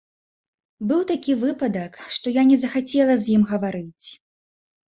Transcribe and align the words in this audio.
Быў 0.91 1.01
такі 1.11 1.35
выпадак, 1.43 1.99
што 2.15 2.33
я 2.39 2.43
не 2.53 2.57
захацела 2.63 3.13
з 3.27 3.37
ім 3.37 3.47
гаварыць. 3.53 4.07